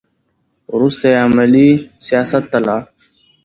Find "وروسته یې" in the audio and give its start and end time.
0.75-1.21